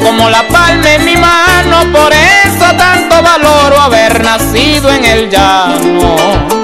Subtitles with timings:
[0.00, 6.57] como la palma en mi mano, por eso tanto valoro haber nacido en el llano.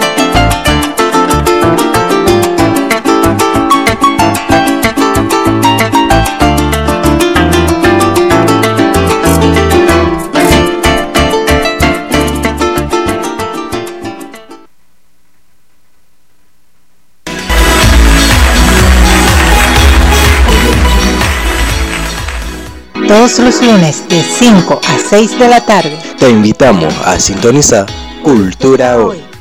[23.14, 25.96] Todos los lunes de 5 a 6 de la tarde.
[26.18, 27.86] Te invitamos a sintonizar
[28.24, 29.33] Cultura Hoy.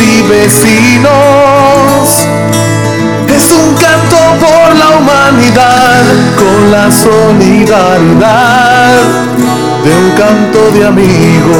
[0.00, 1.10] Y vecinos.
[3.34, 6.04] Es un canto por la humanidad
[6.36, 8.46] con la solidaridad
[9.84, 11.56] de un canto de amigo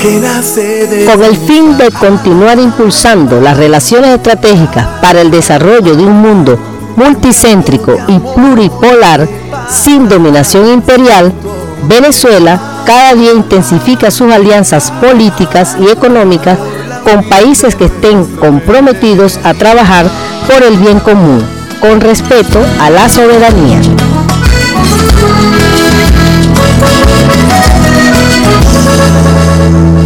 [0.00, 6.02] que de Con el fin de continuar impulsando las relaciones estratégicas para el desarrollo de
[6.02, 6.58] un mundo
[6.96, 9.28] multicéntrico y pluripolar
[9.68, 11.32] sin dominación imperial,
[11.84, 16.58] Venezuela cada día intensifica sus alianzas políticas y económicas
[17.04, 20.06] con países que estén comprometidos a trabajar
[20.46, 21.42] por el bien común,
[21.80, 23.80] con respeto a la soberanía.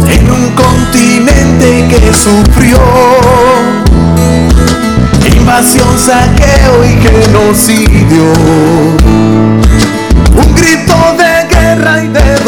[0.07, 2.79] en un continente que sufrió
[5.45, 8.33] invasión, saqueo y genocidio.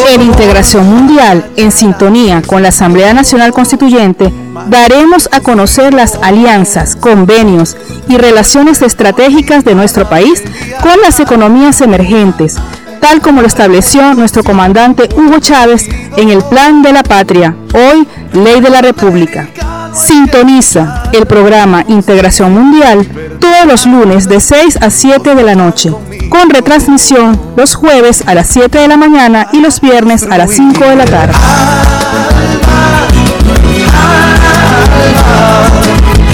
[0.09, 4.33] En Integración Mundial, en sintonía con la Asamblea Nacional Constituyente,
[4.67, 7.75] daremos a conocer las alianzas, convenios
[8.07, 10.41] y relaciones estratégicas de nuestro país
[10.81, 12.55] con las economías emergentes,
[13.01, 18.07] tal como lo estableció nuestro comandante Hugo Chávez en el Plan de la Patria, hoy
[18.31, 19.49] Ley de la República.
[19.93, 23.05] Sintoniza el programa Integración Mundial
[23.39, 25.91] todos los lunes de 6 a 7 de la noche,
[26.29, 30.51] con retransmisión los jueves a las 7 de la mañana y los viernes a las
[30.51, 31.33] 5 de la tarde.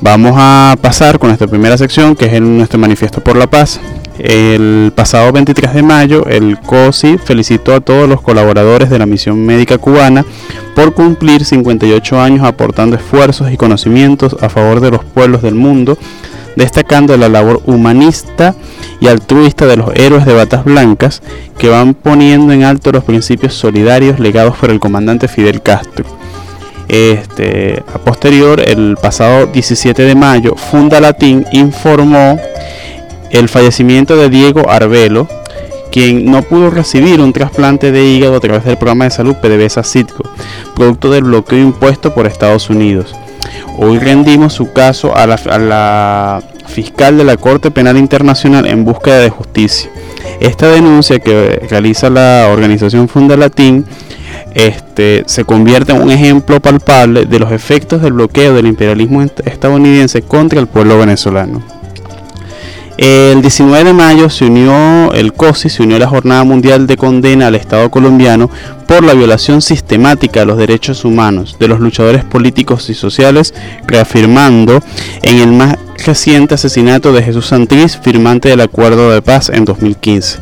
[0.00, 3.80] Vamos a pasar con nuestra primera sección, que es nuestro manifiesto por la paz.
[4.18, 9.44] El pasado 23 de mayo, el COSI felicitó a todos los colaboradores de la misión
[9.44, 10.24] médica cubana
[10.76, 15.98] por cumplir 58 años aportando esfuerzos y conocimientos a favor de los pueblos del mundo,
[16.54, 18.54] destacando la labor humanista
[19.00, 21.20] y altruista de los héroes de batas blancas
[21.58, 26.04] que van poniendo en alto los principios solidarios legados por el comandante Fidel Castro.
[26.86, 32.38] Este, a posterior, el pasado 17 de mayo, Funda Latín informó
[33.30, 35.28] el fallecimiento de Diego Arbelo,
[35.90, 40.28] quien no pudo recibir un trasplante de hígado a través del programa de salud PDVSA-CITCO,
[40.74, 43.14] producto del bloqueo impuesto por Estados Unidos.
[43.78, 48.84] Hoy rendimos su caso a la, a la fiscal de la Corte Penal Internacional en
[48.84, 49.90] búsqueda de justicia.
[50.40, 53.84] Esta denuncia que realiza la organización Funda Latín
[54.54, 60.22] este, se convierte en un ejemplo palpable de los efectos del bloqueo del imperialismo estadounidense
[60.22, 61.73] contra el pueblo venezolano.
[62.96, 67.48] El 19 de mayo se unió el COSI, se unió la Jornada Mundial de Condena
[67.48, 68.48] al Estado colombiano
[68.86, 73.52] por la violación sistemática de los derechos humanos de los luchadores políticos y sociales,
[73.86, 74.80] reafirmando
[75.22, 80.38] en el más reciente asesinato de Jesús Santriz, firmante del Acuerdo de Paz en 2015.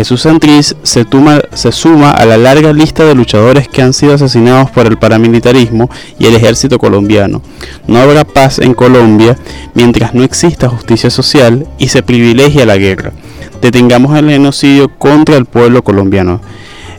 [0.00, 1.04] Jesús Santriz se,
[1.52, 5.90] se, suma a la larga lista de luchadores que han sido asesinados por el paramilitarismo
[6.18, 7.42] y el ejército colombiano.
[7.86, 9.36] No habrá paz en Colombia
[9.74, 13.12] mientras no exista justicia social y se privilegia la guerra.
[13.60, 16.40] Detengamos el genocidio contra el pueblo colombiano.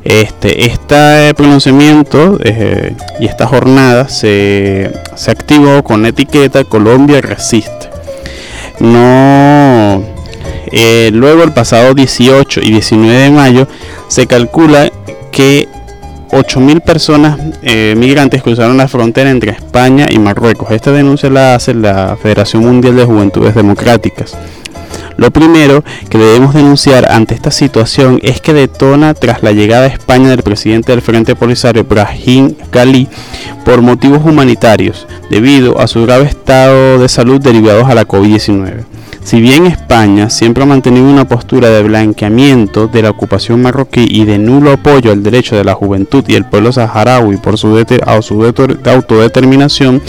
[0.04, 7.90] Este, este pronunciamiento eh, y esta jornada se, se activó con la etiqueta Colombia resiste.
[8.80, 10.21] No
[10.72, 13.68] eh, luego, el pasado 18 y 19 de mayo,
[14.08, 14.92] se calcula
[15.32, 15.68] que
[16.32, 20.72] 8.000 personas eh, migrantes cruzaron la frontera entre España y Marruecos.
[20.72, 24.38] Esta denuncia la hace la Federación Mundial de Juventudes Democráticas.
[25.18, 29.90] Lo primero que debemos denunciar ante esta situación es que detona tras la llegada a
[29.90, 33.08] España del presidente del Frente Polisario, Brahim Ghali,
[33.66, 38.86] por motivos humanitarios, debido a su grave estado de salud derivados a la COVID-19.
[39.24, 44.26] Si bien España siempre ha mantenido una postura de blanqueamiento de la ocupación marroquí y
[44.26, 47.68] de nulo apoyo al derecho de la juventud y el pueblo saharaui por su,
[48.86, 50.02] autodeterminación,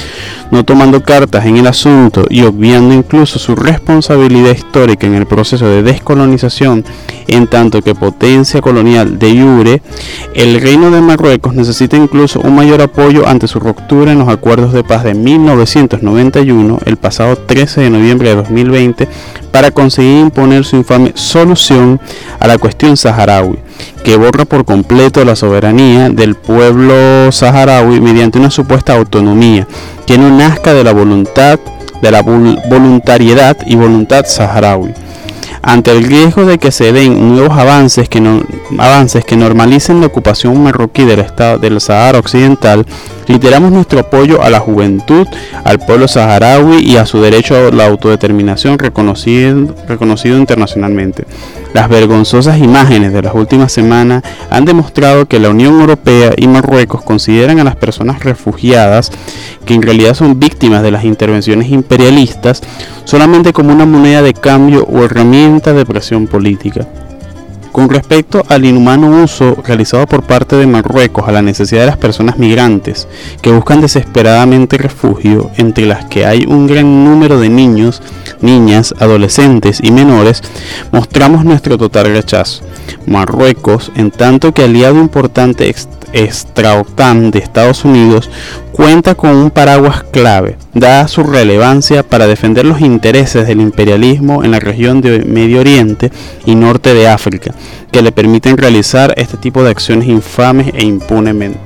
[0.51, 5.67] no tomando cartas en el asunto y obviando incluso su responsabilidad histórica en el proceso
[5.67, 6.85] de descolonización,
[7.29, 9.83] en tanto que potencia colonial de Iure,
[10.35, 14.73] el reino de Marruecos necesita incluso un mayor apoyo ante su ruptura en los acuerdos
[14.73, 19.02] de paz de 1991, el pasado 13 de noviembre de 2020,
[19.51, 22.01] para conseguir imponer su infame solución
[22.41, 23.59] a la cuestión saharaui,
[24.05, 29.67] que borra por completo la soberanía del pueblo saharaui mediante una supuesta autonomía
[30.07, 31.59] que no nazca de la voluntad,
[32.01, 34.93] de la voluntariedad y voluntad saharaui
[35.63, 38.21] ante el riesgo de que se den nuevos avances que,
[38.79, 42.85] avances que normalicen la ocupación marroquí del estado del Sahara Occidental,
[43.29, 45.27] reiteramos nuestro apoyo a la juventud,
[45.65, 51.25] al pueblo saharaui y a su derecho a la autodeterminación reconocido internacionalmente.
[51.73, 57.03] Las vergonzosas imágenes de las últimas semanas han demostrado que la Unión Europea y Marruecos
[57.03, 59.11] consideran a las personas refugiadas,
[59.65, 62.61] que en realidad son víctimas de las intervenciones imperialistas,
[63.05, 66.87] solamente como una moneda de cambio o herramienta de presión política.
[67.73, 71.97] Con respecto al inhumano uso realizado por parte de Marruecos a la necesidad de las
[71.97, 73.09] personas migrantes
[73.41, 78.03] que buscan desesperadamente refugio, entre las que hay un gran número de niños,
[78.43, 80.43] niñas, adolescentes y menores,
[80.93, 82.63] mostramos nuestro total rechazo.
[83.07, 85.75] Marruecos, en tanto que aliado importante
[86.13, 88.29] extra-OTAN de Estados Unidos
[88.73, 94.51] cuenta con un paraguas clave, dada su relevancia para defender los intereses del imperialismo en
[94.51, 96.11] la región de Medio Oriente
[96.47, 97.55] y norte de África,
[97.91, 101.61] que le permiten realizar este tipo de acciones infames e impunemente.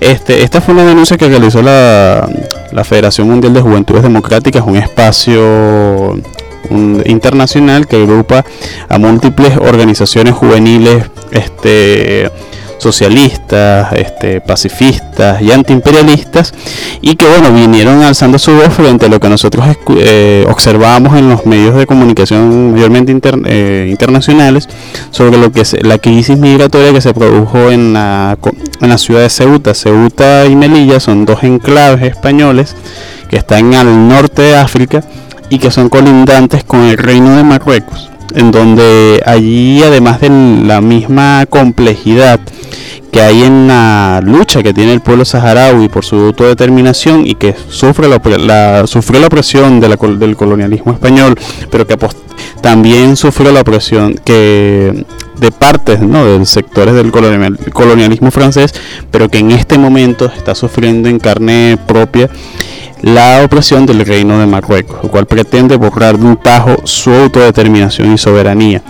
[0.00, 2.28] Este, esta fue una denuncia que realizó la,
[2.70, 6.14] la Federación Mundial de Juventudes Democráticas, un espacio
[6.70, 8.44] internacional que agrupa
[8.88, 12.30] a múltiples organizaciones juveniles este,
[12.78, 16.52] socialistas, este, pacifistas y antiimperialistas,
[17.00, 21.28] y que bueno, vinieron alzando su voz frente a lo que nosotros eh, observamos en
[21.28, 23.14] los medios de comunicación mayormente
[23.46, 24.68] eh, internacionales
[25.10, 28.38] sobre lo que es la crisis migratoria que se produjo en la,
[28.80, 29.74] en la ciudad de Ceuta.
[29.74, 32.76] Ceuta y Melilla son dos enclaves españoles
[33.28, 35.02] que están al norte de África
[35.50, 40.28] y que son colindantes con el reino de Marruecos en donde allí además de
[40.64, 42.40] la misma complejidad
[43.14, 47.54] que hay en la lucha que tiene el pueblo saharaui por su autodeterminación y que
[47.68, 51.36] sufre la, sufrió la opresión del colonialismo español,
[51.70, 51.96] pero que
[52.60, 55.04] también sufrió la opresión que
[55.38, 56.24] de partes ¿no?
[56.24, 58.74] de sectores del colonialismo francés,
[59.12, 62.28] pero que en este momento está sufriendo en carne propia
[63.02, 68.12] la opresión del reino de Marruecos, lo cual pretende borrar de un tajo su autodeterminación
[68.12, 68.82] y soberanía.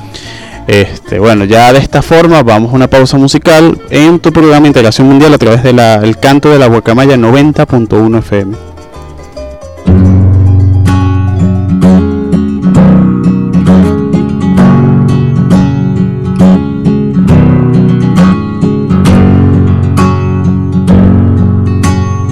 [0.67, 5.07] Este, bueno, ya de esta forma vamos a una pausa musical en tu programa Integración
[5.07, 8.57] Mundial a través del canto de la Guacamaya 90.1 FM.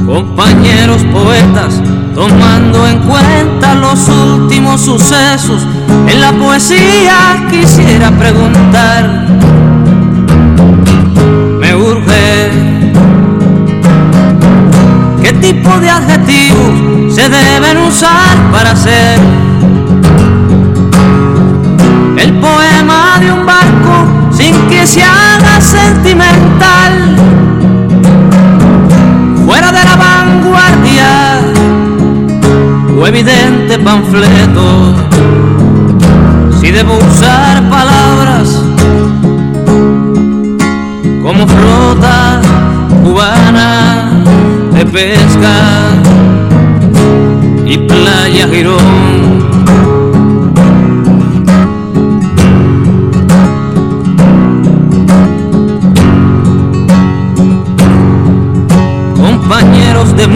[0.07, 1.75] Compañeros poetas,
[2.15, 5.67] tomando en cuenta los últimos sucesos
[6.23, 9.27] la poesía quisiera preguntar,
[11.61, 12.63] me urge.
[15.43, 19.19] Tipo de adjetivos se deben usar para hacer
[22.17, 27.17] el poema de un barco sin que se haga sentimental?
[29.45, 31.41] Fuera de la vanguardia
[32.97, 34.95] o evidente panfleto,
[36.83, 38.61] debo usar palabras
[41.23, 42.41] como flota
[43.05, 44.25] cubana
[44.75, 45.55] de pesca
[47.65, 49.42] y playa Girón.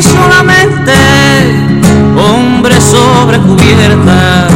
[0.00, 0.94] Y solamente
[2.16, 4.48] hombres sobre cubierta,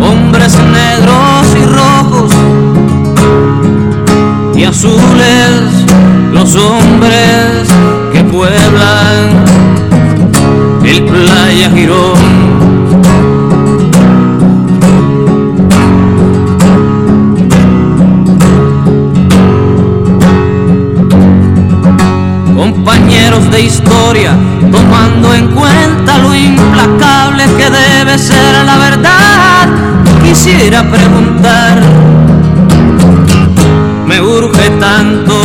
[0.00, 2.32] hombres negros y rojos
[4.54, 5.60] y azules
[6.32, 7.68] los hombres
[8.12, 9.44] que pueblan
[10.84, 12.21] el playa Girón.
[23.32, 24.36] Compañeros de historia,
[24.70, 29.68] tomando en cuenta lo implacable que debe ser la verdad,
[30.22, 31.80] quisiera preguntar
[34.06, 35.40] me urge tanto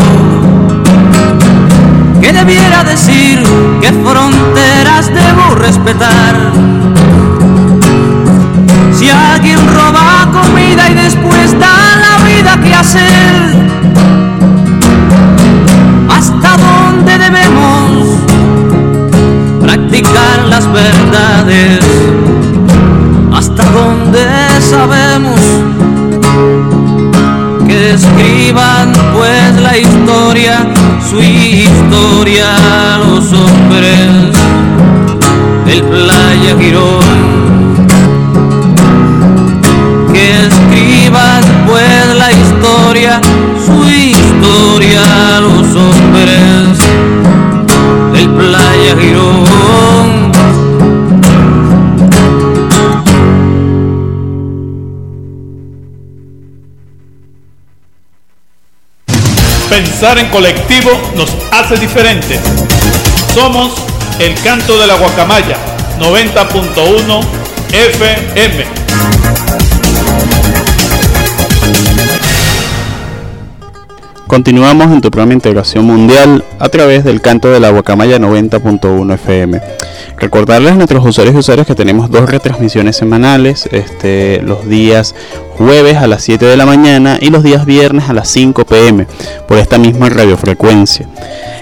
[2.20, 3.42] que debiera decir
[3.80, 6.36] qué fronteras debo respetar.
[8.98, 13.77] Si alguien roba comida y después da la vida que hacer,
[60.00, 62.40] En colectivo nos hace diferentes.
[63.34, 63.74] Somos
[64.20, 65.58] el canto de la guacamaya
[66.00, 67.22] 90.1
[67.74, 68.64] FM.
[74.28, 79.77] Continuamos en tu programa Integración Mundial a través del canto de la Guacamaya 90.1 FM.
[80.20, 85.14] Recordarles a nuestros usuarios y usuarios que tenemos dos retransmisiones semanales, este, los días
[85.58, 89.06] jueves a las 7 de la mañana y los días viernes a las 5 pm
[89.48, 91.08] por esta misma radiofrecuencia.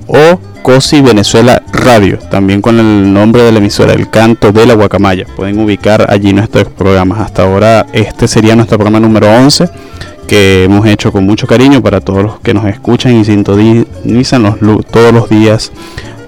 [0.09, 4.75] o COSI Venezuela Radio, también con el nombre de la emisora El Canto de la
[4.75, 5.27] Guacamaya.
[5.37, 7.21] Pueden ubicar allí nuestros programas.
[7.21, 9.69] Hasta ahora este sería nuestro programa número 11
[10.29, 14.87] que hemos hecho con mucho cariño para todos los que nos escuchan y sintonizan los,
[14.87, 15.73] todos los días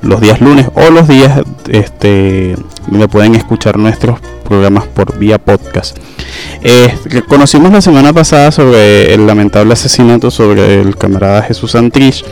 [0.02, 5.98] los días lunes o los días este donde pueden escuchar nuestros programas por vía podcast.
[6.62, 6.92] Eh,
[7.28, 12.24] conocimos la semana pasada sobre el lamentable asesinato sobre el camarada Jesús Santrich,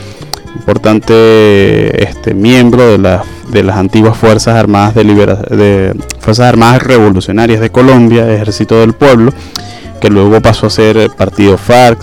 [0.55, 7.61] importante este miembro de, la, de las antiguas fuerzas armadas de, de fuerzas armadas revolucionarias
[7.61, 9.31] de Colombia, Ejército del Pueblo
[9.99, 11.99] que luego pasó a ser partido FARC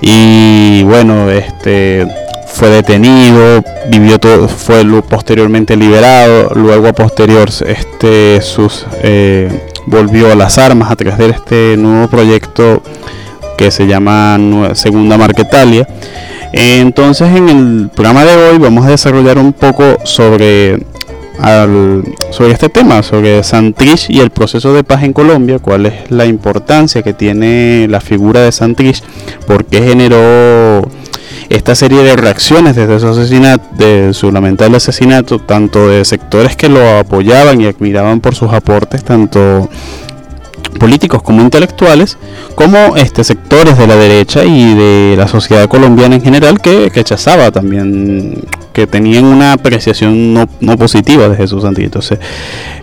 [0.00, 2.06] y bueno este
[2.46, 10.34] fue detenido vivió todo fue posteriormente liberado luego a posterior este sus eh, volvió a
[10.34, 12.82] las armas a través de este nuevo proyecto
[13.56, 14.38] que se llama
[14.74, 15.86] Segunda Marquetalia
[16.52, 20.78] entonces en el programa de hoy vamos a desarrollar un poco sobre
[22.30, 26.26] sobre este tema, sobre Santrich y el proceso de paz en Colombia, cuál es la
[26.26, 29.02] importancia que tiene la figura de Santrich,
[29.46, 30.88] por qué generó
[31.48, 36.68] esta serie de reacciones desde su asesinato, de su lamentable asesinato, tanto de sectores que
[36.68, 39.68] lo apoyaban y admiraban por sus aportes, tanto
[40.78, 42.18] políticos como intelectuales,
[42.54, 47.50] como este, sectores de la derecha y de la sociedad colombiana en general que, rechazaba
[47.50, 48.42] también,
[48.74, 51.86] que tenían una apreciación no, no positiva de Jesús Santillo.
[51.86, 52.18] Entonces,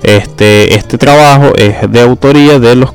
[0.01, 2.91] este, este trabajo es de autoría de los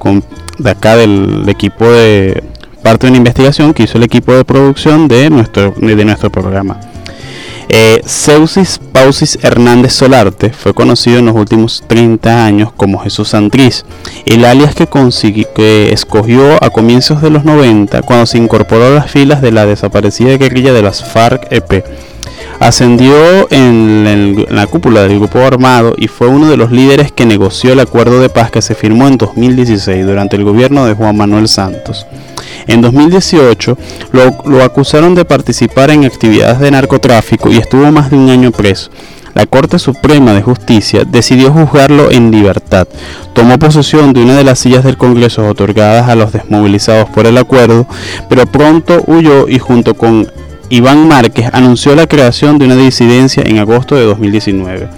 [0.59, 2.43] de acá del equipo de
[2.83, 6.81] parte de una investigación que hizo el equipo de producción de nuestro, de nuestro programa.
[7.69, 13.85] Eh, Ceusis Pausis Hernández Solarte fue conocido en los últimos 30 años como Jesús Santriz,
[14.25, 14.87] el alias que,
[15.55, 19.67] que escogió a comienzos de los 90 cuando se incorporó a las filas de la
[19.67, 21.85] desaparecida guerrilla de las FARC-EP.
[22.59, 23.15] Ascendió
[23.51, 27.81] en, la cúpula del grupo armado y fue uno de los líderes que negoció el
[27.81, 32.07] acuerdo de paz que se firmó en 2016 durante el gobierno de Juan Manuel Santos.
[32.67, 33.79] En 2018
[34.13, 38.91] lo, acusaron de participar en actividades de narcotráfico y estuvo más de un año preso.
[39.35, 42.89] La Corte Suprema de Justicia decidió juzgarlo en libertad.
[43.35, 47.37] Tomó posesión de una de las sillas del Congreso otorgadas a los desmovilizados por el
[47.37, 47.87] acuerdo,
[48.31, 50.27] pero pronto huyó y junto con
[50.69, 54.89] Iván Márquez anunció la creación de una disidencia en agosto de 2019.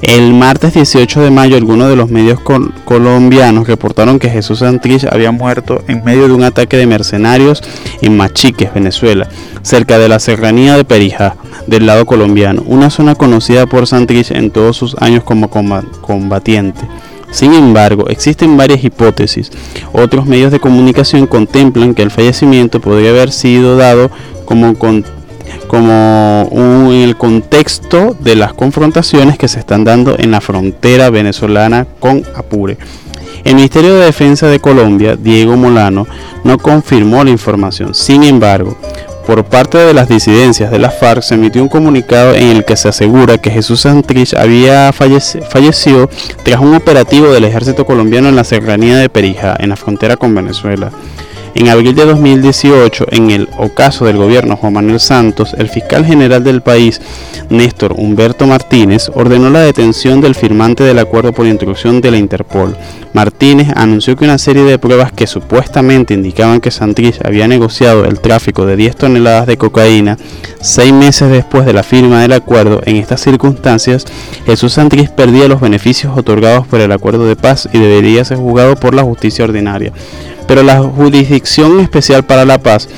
[0.00, 2.40] El martes 18 de mayo, algunos de los medios
[2.86, 7.62] colombianos reportaron que Jesús Santrich había muerto en medio de un ataque de mercenarios
[8.00, 9.28] en Machiques, Venezuela,
[9.60, 11.36] cerca de la serranía de Perijá,
[11.66, 16.80] del lado colombiano, una zona conocida por Santrich en todos sus años como combatiente.
[17.30, 19.50] Sin embargo, existen varias hipótesis.
[19.92, 24.10] Otros medios de comunicación contemplan que el fallecimiento podría haber sido dado
[24.44, 24.74] como
[25.70, 32.24] en el contexto de las confrontaciones que se están dando en la frontera venezolana con
[32.34, 32.76] Apure.
[33.44, 36.06] El Ministerio de Defensa de Colombia, Diego Molano,
[36.44, 37.94] no confirmó la información.
[37.94, 38.76] Sin embargo,
[39.30, 42.76] por parte de las disidencias de la FARC se emitió un comunicado en el que
[42.76, 46.10] se asegura que Jesús Santrich había fallecido
[46.42, 50.34] tras un operativo del ejército colombiano en la serranía de Perija, en la frontera con
[50.34, 50.90] Venezuela.
[51.54, 56.44] En abril de 2018, en el ocaso del gobierno Juan Manuel Santos, el fiscal general
[56.44, 57.00] del país,
[57.48, 62.76] Néstor Humberto Martínez, ordenó la detención del firmante del acuerdo por instrucción de la Interpol.
[63.12, 68.20] Martínez anunció que una serie de pruebas que supuestamente indicaban que Santrich había negociado el
[68.20, 70.16] tráfico de 10 toneladas de cocaína
[70.60, 72.80] seis meses después de la firma del acuerdo.
[72.84, 74.06] En estas circunstancias,
[74.46, 78.76] Jesús Santrich perdía los beneficios otorgados por el acuerdo de paz y debería ser juzgado
[78.76, 79.92] por la justicia ordinaria
[80.50, 82.88] pero la Jurisdicción Especial para la Paz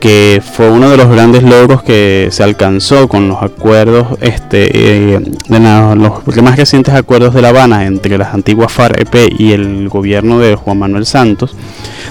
[0.00, 4.70] que fue uno de los grandes logros que se alcanzó con los acuerdos, este,
[5.14, 9.90] eh, de los más recientes acuerdos de La Habana entre las antiguas FARC-EP y el
[9.90, 11.54] gobierno de Juan Manuel Santos,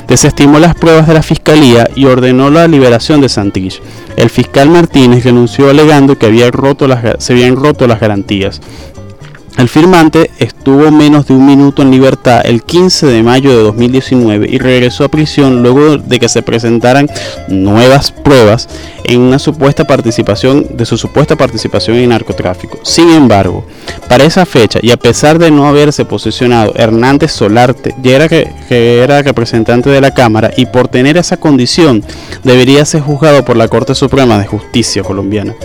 [0.08, 3.82] desestimó las pruebas de la fiscalía y ordenó la liberación de Santrich.
[4.16, 8.62] El fiscal Martínez renunció alegando que roto las, se habían roto las garantías.
[9.58, 14.48] El firmante estuvo menos de un minuto en libertad el 15 de mayo de 2019
[14.48, 17.10] y regresó a prisión luego de que se presentaran
[17.48, 18.70] nuevas pruebas
[19.04, 22.78] en una supuesta participación de su supuesta participación en narcotráfico.
[22.84, 23.66] Sin embargo,
[24.08, 28.48] para esa fecha y a pesar de no haberse posicionado Hernández Solarte, ya era que,
[28.70, 32.04] era representante de la Cámara y por tener esa condición
[32.44, 35.56] debería ser juzgado por la Corte Suprema de Justicia colombiana.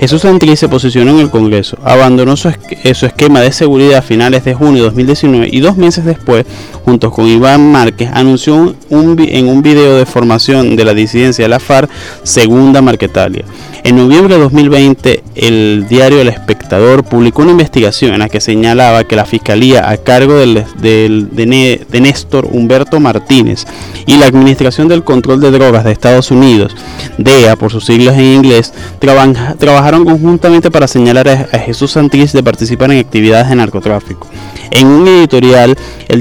[0.00, 2.52] Jesús Santilli se posicionó en el Congreso, abandonó su,
[2.94, 6.44] su esquema de seguridad a finales de junio de 2019 y dos meses después,
[6.84, 11.60] junto con Iván Márquez, anunció en un video de formación de la disidencia de la
[11.60, 11.90] FARC,
[12.22, 13.44] Segunda Marquetalia.
[13.84, 19.04] En noviembre de 2020, el diario El Espectador publicó una investigación en la que señalaba
[19.04, 23.64] que la Fiscalía a cargo de, de Néstor Humberto Martínez
[24.06, 26.74] y la Administración del Control de Drogas de Estados Unidos,
[27.18, 32.90] DEA por sus siglas en inglés, trabajaron conjuntamente para señalar a, Jesús Santis de participar
[32.90, 34.26] en actividades de narcotráfico.
[34.70, 35.76] En un editorial,
[36.08, 36.20] el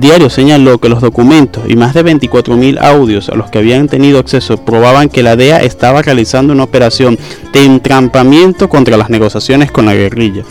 [0.00, 4.18] diario, señaló que los documentos y más de 24.000 audios a los que habían tenido
[4.18, 9.86] acceso probaban que la DEA estaba realizando una operación de entrampamiento contra las negociaciones con
[9.86, 10.42] la guerrilla.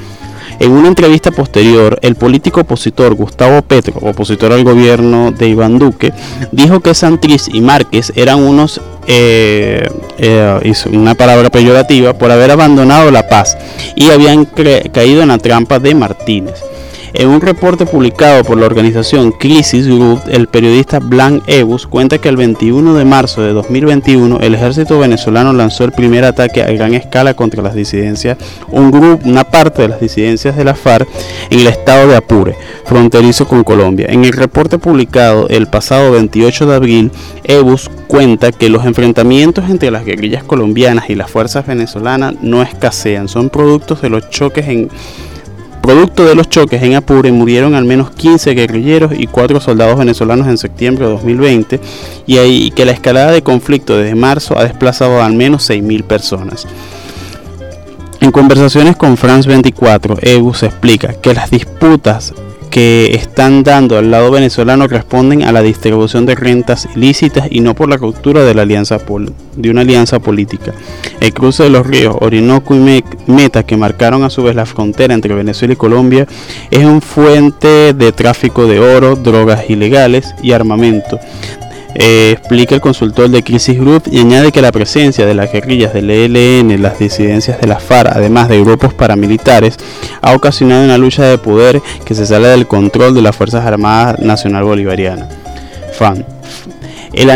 [0.59, 6.13] En una entrevista posterior, el político opositor Gustavo Petro, opositor al gobierno de Iván Duque,
[6.51, 9.89] dijo que Santriz y Márquez eran unos, eh,
[10.19, 13.57] eh, una palabra peyorativa, por haber abandonado la paz
[13.95, 16.61] y habían caído en la trampa de Martínez.
[17.13, 22.29] En un reporte publicado por la organización Crisis Group, el periodista Blanc Ebus cuenta que
[22.29, 26.93] el 21 de marzo de 2021 el ejército venezolano lanzó el primer ataque a gran
[26.93, 28.37] escala contra las disidencias,
[28.69, 31.07] un grupo, una parte de las disidencias de la FARC
[31.49, 34.07] en el estado de Apure, fronterizo con Colombia.
[34.09, 37.11] En el reporte publicado el pasado 28 de abril,
[37.43, 43.27] Ebus cuenta que los enfrentamientos entre las guerrillas colombianas y las fuerzas venezolanas no escasean,
[43.27, 44.89] son productos de los choques en
[45.81, 50.47] Producto de los choques en Apure murieron al menos 15 guerrilleros y 4 soldados venezolanos
[50.47, 51.79] en septiembre de 2020
[52.27, 56.03] y, ahí, que la escalada de conflicto desde marzo ha desplazado a al menos 6.000
[56.03, 56.67] personas.
[58.19, 60.17] En conversaciones con France 24,
[60.53, 62.33] se explica que las disputas
[62.71, 67.75] que están dando al lado venezolano responden a la distribución de rentas ilícitas y no
[67.75, 68.97] por la ruptura de la alianza
[69.55, 70.73] de una alianza política.
[71.19, 75.13] El cruce de los ríos Orinoco y Meta, que marcaron a su vez la frontera
[75.13, 76.25] entre Venezuela y Colombia,
[76.71, 81.19] es un fuente de tráfico de oro, drogas ilegales y armamento.
[81.95, 85.93] Eh, explica el consultor de Crisis Group y añade que la presencia de las guerrillas
[85.93, 89.77] del ELN, las disidencias de la FARC, además de grupos paramilitares,
[90.21, 94.19] ha ocasionado una lucha de poder que se sale del control de las Fuerzas Armadas
[94.19, 95.27] Nacional Bolivariana.
[95.93, 96.25] FAN.
[97.13, 97.29] El,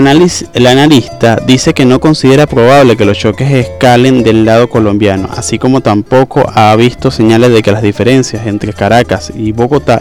[0.53, 5.59] el, analista dice que no considera probable que los choques escalen del lado colombiano, así
[5.59, 9.99] como tampoco ha visto señales de que las diferencias entre Caracas y Bogotá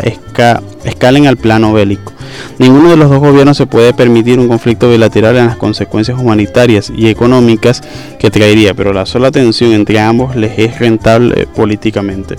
[0.85, 2.13] escalen al plano bélico.
[2.59, 6.92] Ninguno de los dos gobiernos se puede permitir un conflicto bilateral en las consecuencias humanitarias
[6.94, 7.83] y económicas
[8.18, 12.37] que traería, pero la sola tensión entre ambos les es rentable políticamente.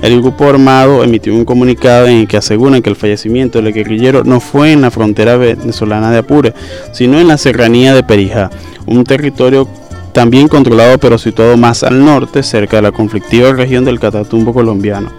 [0.00, 4.22] El grupo armado emitió un comunicado en el que aseguran que el fallecimiento del guerrillero
[4.22, 6.54] no fue en la frontera venezolana de Apure,
[6.92, 8.48] sino en la serranía de Perijá,
[8.86, 9.68] un territorio
[10.12, 15.10] también controlado pero situado más al norte, cerca de la conflictiva región del Catatumbo colombiano.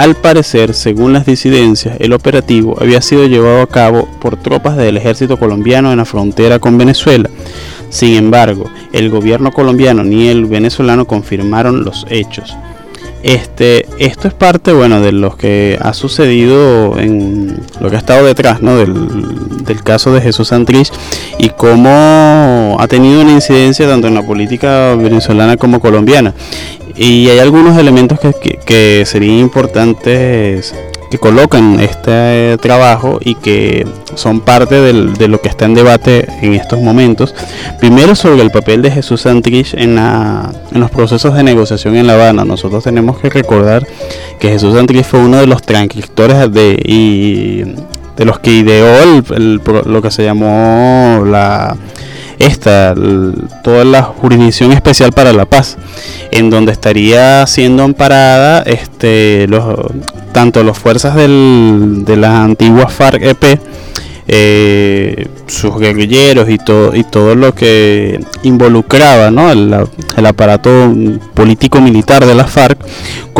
[0.00, 4.96] Al parecer, según las disidencias, el operativo había sido llevado a cabo por tropas del
[4.96, 7.28] ejército colombiano en la frontera con Venezuela.
[7.90, 12.56] Sin embargo, el gobierno colombiano ni el venezolano confirmaron los hechos.
[13.22, 18.24] Este, esto es parte, bueno, de lo que ha sucedido en lo que ha estado
[18.24, 18.76] detrás, ¿no?
[18.76, 18.96] Del,
[19.84, 20.90] caso de Jesús Santrich
[21.38, 26.34] y cómo ha tenido una incidencia tanto en la política venezolana como colombiana.
[27.00, 30.74] Y hay algunos elementos que, que serían importantes
[31.10, 33.84] que colocan este trabajo y que
[34.14, 37.34] son parte de lo que está en debate en estos momentos.
[37.80, 42.14] Primero sobre el papel de Jesús Santrich en, en los procesos de negociación en La
[42.14, 42.44] Habana.
[42.44, 43.86] Nosotros tenemos que recordar
[44.38, 47.62] que Jesús Santrich fue uno de los transcriptores de, y
[48.16, 49.22] de los que ideó
[49.84, 51.76] lo que se llamó la
[52.40, 52.94] esta,
[53.62, 55.76] toda la jurisdicción especial para la paz,
[56.32, 59.78] en donde estaría siendo amparada este, los,
[60.32, 63.60] tanto las fuerzas de las antiguas FARC-EP,
[64.32, 67.04] eh, sus guerrilleros y todo, y
[67.36, 69.50] lo que involucraba ¿no?
[69.50, 69.74] el,
[70.16, 70.94] el aparato
[71.34, 72.78] político-militar de la FARC,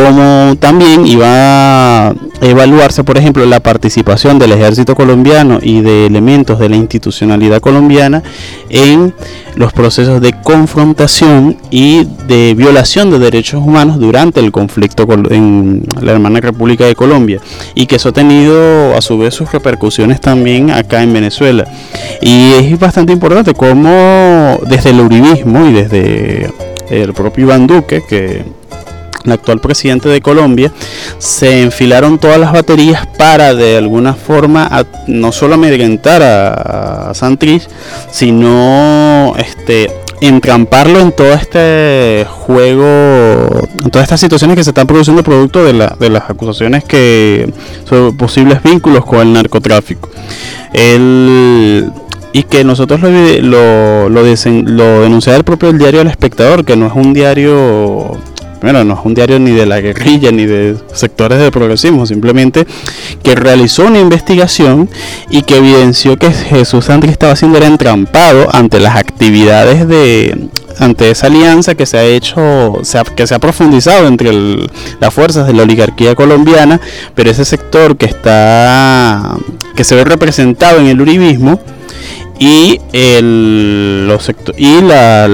[0.04, 6.58] como también iba a evaluarse, por ejemplo, la participación del ejército colombiano y de elementos
[6.58, 8.22] de la institucionalidad colombiana
[8.70, 9.12] en
[9.56, 16.12] los procesos de confrontación y de violación de derechos humanos durante el conflicto en la
[16.12, 17.40] hermana República de Colombia
[17.74, 21.66] y que eso ha tenido a su vez sus repercusiones también acá en Venezuela.
[22.22, 26.50] Y es bastante importante cómo desde el uribismo y desde
[26.90, 28.59] el propio Iván Duque, que
[29.24, 30.72] el actual presidente de Colombia,
[31.18, 37.66] se enfilaron todas las baterías para de alguna forma no solo amedrentar a, a Santrich,
[38.10, 45.22] sino este entramparlo en todo este juego, en todas estas situaciones que se están produciendo
[45.22, 47.50] producto de, la, de las acusaciones que
[47.84, 50.10] sobre posibles vínculos con el narcotráfico.
[50.72, 51.90] El,
[52.32, 56.86] y que nosotros lo, lo, lo, lo denunciaba el propio diario El Espectador, que no
[56.86, 58.16] es un diario
[58.62, 62.66] bueno, no es un diario ni de la guerrilla ni de sectores de progresismo, simplemente
[63.22, 64.88] que realizó una investigación
[65.30, 71.26] y que evidenció que Jesús Santos estaba siendo entrampado ante las actividades de ante esa
[71.26, 72.80] alianza que se ha hecho,
[73.14, 76.80] que se ha profundizado entre las fuerzas de la oligarquía colombiana,
[77.14, 79.36] pero ese sector que está
[79.76, 81.60] que se ve representado en el uribismo
[82.38, 85.28] y el los y la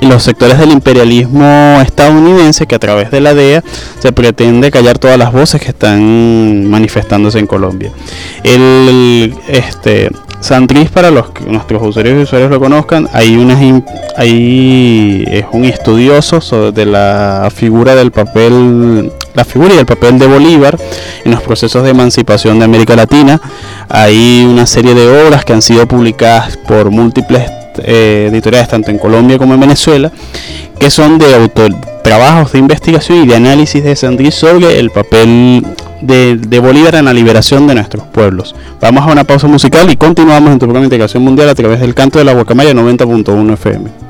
[0.00, 3.62] los sectores del imperialismo estadounidense que a través de la DEA
[3.98, 7.90] se pretende callar todas las voces que están manifestándose en Colombia.
[8.42, 13.58] El, este, Santriz, para los que nuestros usuarios y usuarios lo conozcan, hay, unas,
[14.16, 20.18] hay es un estudioso sobre de la figura del papel la figura y el papel
[20.18, 20.78] de Bolívar
[21.24, 23.40] en los procesos de emancipación de América Latina.
[23.88, 27.50] Hay una serie de obras que han sido publicadas por múltiples
[27.82, 30.12] eh, editoriales tanto en Colombia como en Venezuela,
[30.78, 35.64] que son de autor, trabajos de investigación y de análisis de Sandri sobre el papel
[36.00, 38.54] de, de, Bolívar en la liberación de nuestros pueblos.
[38.80, 41.80] Vamos a una pausa musical y continuamos en tu programa de integración mundial a través
[41.80, 44.03] del canto de la Guacamaya 90.1 FM.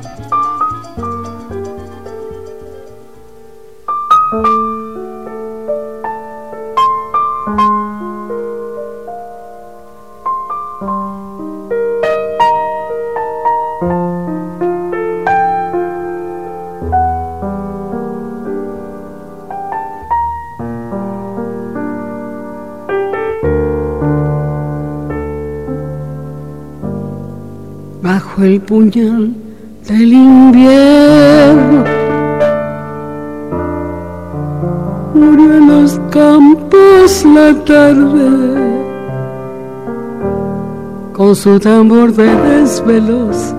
[28.67, 29.33] Puñal
[29.89, 31.85] del invierno.
[35.15, 38.73] Murió en los campos la tarde,
[41.13, 43.55] con su tambor de desvelos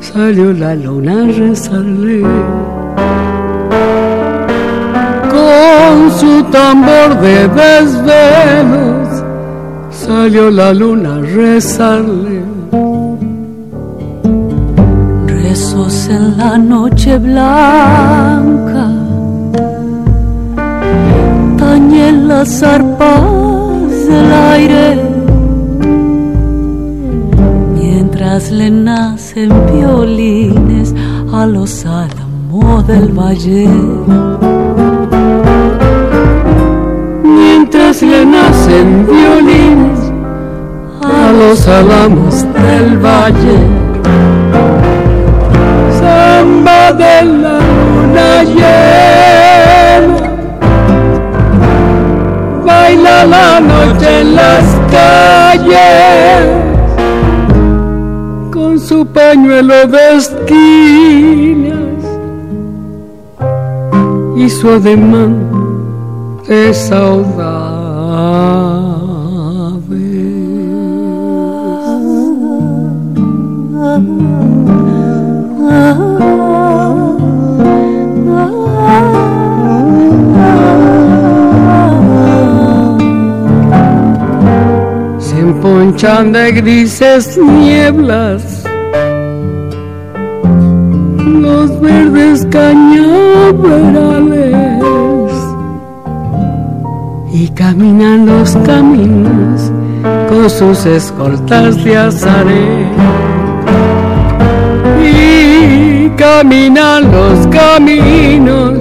[0.00, 2.22] salió la luna a rezarle.
[5.30, 9.24] Con su tambor de desvelos
[9.90, 12.49] salió la luna a rezarle.
[16.40, 18.86] La noche blanca,
[21.58, 24.86] tañen las arpas del aire,
[27.78, 30.94] mientras le nacen violines
[31.30, 33.68] a los álamos del valle.
[37.22, 39.98] Mientras le nacen violines
[41.02, 43.89] a los álamos del valle
[46.92, 50.30] de la luna llena.
[52.64, 56.60] Baila la noche en las calles
[58.52, 61.70] con su pañuelo de esquinas
[64.36, 65.34] y su ademán
[66.46, 68.59] de saudade.
[86.00, 88.64] De grises nieblas.
[91.26, 93.04] Los verdes cañaverales.
[97.30, 99.70] Y caminan los caminos
[100.30, 102.86] con sus escoltas de azaré.
[105.04, 108.72] Y caminan los caminos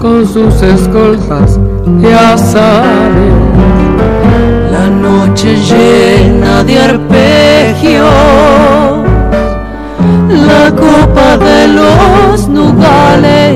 [0.00, 1.60] con sus escoltas
[2.00, 3.47] de azaré
[5.38, 8.06] noche llena de arpegios,
[10.30, 13.54] la copa de los nugales,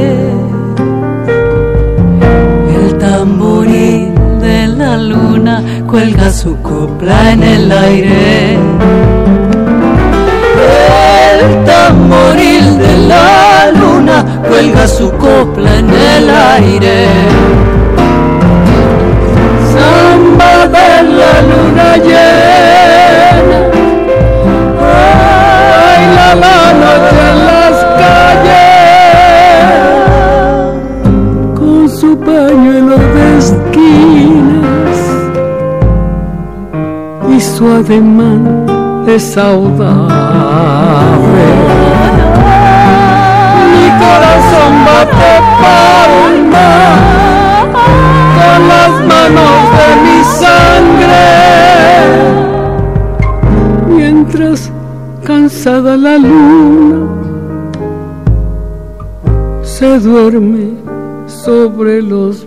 [2.77, 8.59] el tamboril de la luna cuelga su copla en el aire.
[11.33, 17.82] El tamboril de la luna cuelga su copla en el aire
[20.75, 20.87] de
[21.19, 23.59] la luna llena.
[24.81, 28.73] Baila la noche en las calles
[31.59, 35.01] con su pañuelo de esquinas
[37.31, 38.45] y su ademán
[39.07, 40.43] de saudade.
[43.73, 46.71] Mi corazón bate palma
[48.37, 48.93] con las
[49.41, 51.27] de mi sangre.
[53.89, 54.71] Mientras
[55.25, 57.09] cansada la luna
[59.63, 60.71] se duerme
[61.27, 62.47] sobre los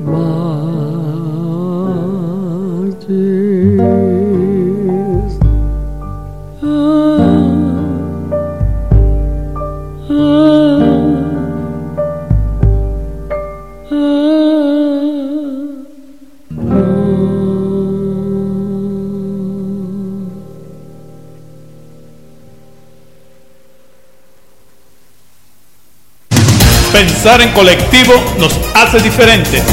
[27.26, 29.64] Pensar en colectivo nos hace diferentes.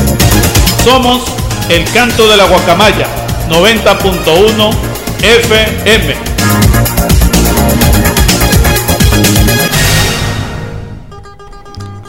[0.83, 1.23] Somos
[1.69, 3.07] el canto de la guacamaya
[3.51, 4.71] 90.1
[5.23, 6.15] FM.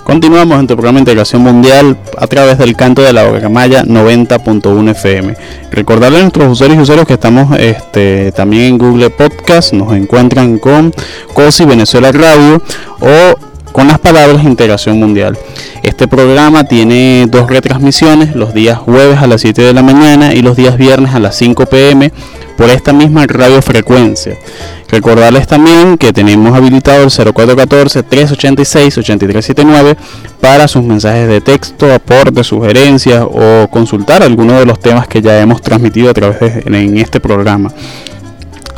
[0.05, 4.91] Continuamos en tu programa de Integración Mundial a través del canto de la Guacamaya 90.1
[4.91, 5.35] FM.
[5.71, 10.57] Recordarle a nuestros usuarios y usuarios que estamos este, también en Google Podcast, nos encuentran
[10.57, 10.93] con
[11.33, 12.63] COSI Venezuela Radio
[13.01, 15.37] o con las palabras Integración Mundial.
[15.81, 20.41] Este programa tiene dos retransmisiones, los días jueves a las 7 de la mañana y
[20.41, 22.13] los días viernes a las 5 pm
[22.55, 24.37] por esta misma radiofrecuencia.
[24.89, 29.97] Recordarles también que tenemos habilitado el 0414-386-8379
[30.39, 35.41] para sus mensajes de texto, aportes, sugerencias o consultar algunos de los temas que ya
[35.41, 37.73] hemos transmitido a través de en este programa.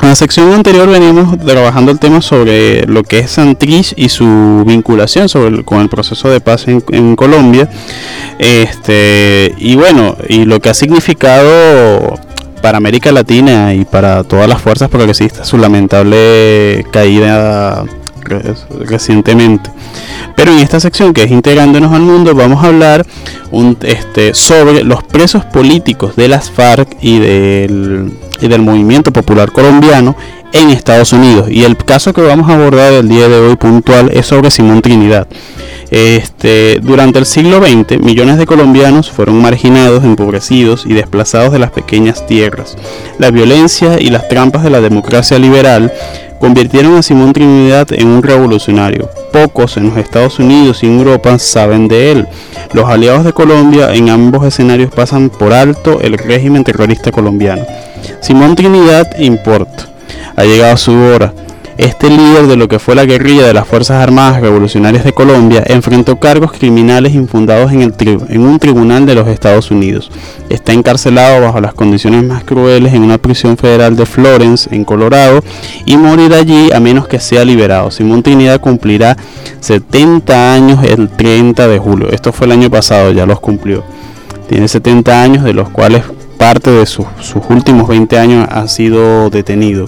[0.00, 4.64] En la sección anterior venimos trabajando el tema sobre lo que es Santrich y su
[4.66, 5.26] vinculación
[5.64, 7.68] con el proceso de paz en, Colombia.
[8.38, 12.18] Este, y bueno, y lo que ha significado
[12.62, 17.84] para América Latina y para todas las fuerzas progresistas su lamentable caída
[18.80, 19.70] recientemente.
[20.34, 23.06] Pero en esta sección que es integrándonos al mundo vamos a hablar
[23.82, 30.16] este, sobre los presos políticos de las FARC y del, y del movimiento popular colombiano
[30.52, 31.48] en Estados Unidos.
[31.50, 34.82] Y el caso que vamos a abordar el día de hoy puntual es sobre Simón
[34.82, 35.26] Trinidad.
[35.90, 41.70] Este, durante el siglo XX, millones de colombianos fueron marginados, empobrecidos y desplazados de las
[41.70, 42.76] pequeñas tierras.
[43.18, 45.92] La violencia y las trampas de la democracia liberal
[46.40, 49.08] convirtieron a Simón Trinidad en un revolucionario.
[49.32, 52.26] Pocos en los Estados Unidos y en Europa saben de él.
[52.72, 57.64] Los aliados de Colombia en ambos escenarios pasan por alto el régimen terrorista colombiano.
[58.20, 59.88] Simón Trinidad importa.
[60.36, 61.32] Ha llegado su hora
[61.78, 65.62] este líder de lo que fue la guerrilla de las Fuerzas Armadas Revolucionarias de Colombia
[65.66, 70.10] enfrentó cargos criminales infundados en, en un tribunal de los Estados Unidos.
[70.48, 75.44] Está encarcelado bajo las condiciones más crueles en una prisión federal de Florence, en Colorado,
[75.84, 77.90] y morirá allí a menos que sea liberado.
[77.90, 79.14] Simón Trinidad cumplirá
[79.60, 82.08] 70 años el 30 de julio.
[82.10, 83.84] Esto fue el año pasado, ya los cumplió.
[84.48, 86.04] Tiene 70 años, de los cuales
[86.36, 89.86] parte de sus, sus últimos 20 años ha sido detenido.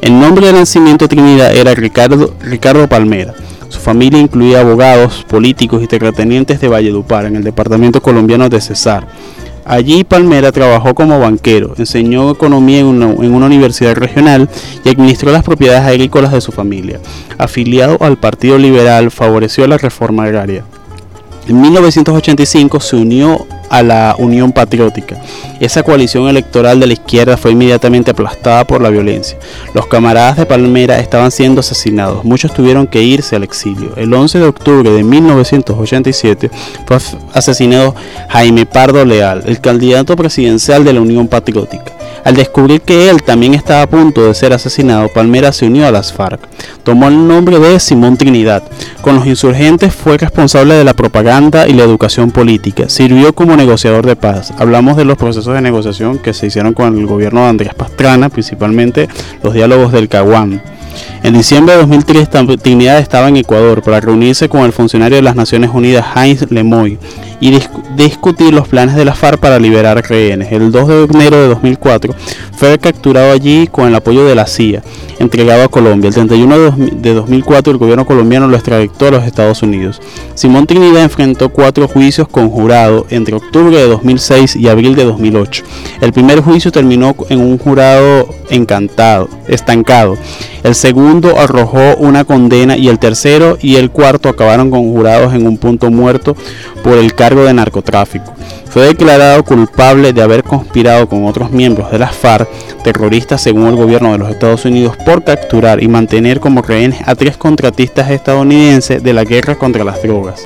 [0.00, 3.34] El nombre de nacimiento Trinidad era Ricardo, Ricardo Palmera.
[3.68, 9.06] Su familia incluía abogados, políticos y terratenientes de Valledupar, en el departamento colombiano de Cesar.
[9.64, 14.48] Allí Palmera trabajó como banquero, enseñó economía en una, en una, universidad regional
[14.84, 16.98] y administró las propiedades agrícolas de su familia.
[17.38, 20.64] Afiliado al Partido Liberal, favoreció la reforma agraria.
[21.46, 25.16] En 1985 se unió a la Unión Patriótica.
[25.58, 29.38] Esa coalición electoral de la izquierda fue inmediatamente aplastada por la violencia.
[29.72, 33.94] Los camaradas de Palmera estaban siendo asesinados, muchos tuvieron que irse al exilio.
[33.96, 36.50] El 11 de octubre de 1987
[36.86, 36.98] fue
[37.32, 37.94] asesinado
[38.28, 41.92] Jaime Pardo Leal, el candidato presidencial de la Unión Patriótica.
[42.24, 45.90] Al descubrir que él también estaba a punto de ser asesinado, Palmera se unió a
[45.90, 46.40] las FARC.
[46.84, 48.62] Tomó el nombre de Simón Trinidad.
[49.00, 52.88] Con los insurgentes fue responsable de la propaganda y la educación política.
[52.88, 54.52] Sirvió como negociador de paz.
[54.58, 58.28] Hablamos de los procesos de negociación que se hicieron con el gobierno de Andrés Pastrana,
[58.28, 59.08] principalmente
[59.42, 60.62] los diálogos del Caguán.
[61.22, 62.28] En diciembre de 2003,
[62.60, 66.98] Trinidad estaba en Ecuador para reunirse con el funcionario de las Naciones Unidas, Heinz Lemoy,
[67.42, 70.52] y dis discutir los planes de la FARC para liberar rehenes.
[70.52, 72.14] El 2 de enero de 2004
[72.52, 74.84] fue capturado allí con el apoyo de la CIA,
[75.18, 76.06] entregado a Colombia.
[76.06, 80.00] El 31 de 2004 el gobierno colombiano lo extraditó a los Estados Unidos.
[80.36, 85.64] Simón Trinidad enfrentó cuatro juicios con jurado entre octubre de 2006 y abril de 2008.
[86.00, 90.16] El primer juicio terminó en un jurado encantado, estancado.
[90.62, 95.48] El segundo arrojó una condena y el tercero y el cuarto acabaron con jurados en
[95.48, 96.36] un punto muerto
[96.84, 98.34] por el cargo de narcotráfico.
[98.66, 102.48] Fue declarado culpable de haber conspirado con otros miembros de las FARC,
[102.82, 107.14] terroristas según el gobierno de los Estados Unidos, por capturar y mantener como rehenes a
[107.14, 110.42] tres contratistas estadounidenses de la guerra contra las drogas.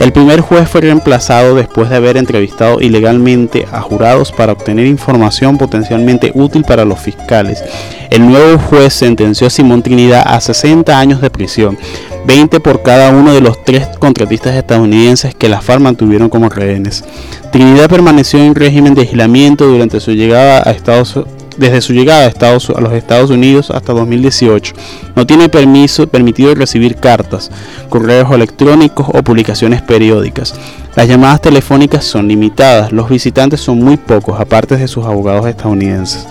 [0.00, 5.58] El primer juez fue reemplazado después de haber entrevistado ilegalmente a jurados para obtener información
[5.58, 7.62] potencialmente útil para los fiscales.
[8.08, 11.76] El nuevo juez sentenció a Simón Trinidad a 60 años de prisión,
[12.24, 17.04] 20 por cada uno de los tres contratistas estadounidenses que la FARC mantuvieron como rehenes.
[17.52, 22.26] Trinidad permaneció en régimen de aislamiento durante su llegada a Estados Unidos desde su llegada
[22.26, 24.74] a, los Estados Unidos hasta 2018.
[25.16, 27.50] No tiene permiso permitido recibir cartas,
[27.88, 30.54] correos electrónicos o publicaciones periódicas.
[30.96, 36.26] Las llamadas telefónicas son limitadas, los visitantes son muy pocos, aparte de sus abogados estadounidenses.